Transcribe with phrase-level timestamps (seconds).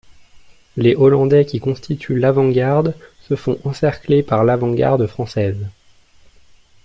[0.77, 2.95] Les Hollandais, qui constituent l'avant-garde,
[3.29, 5.63] se font encercler par l'avant-garde française.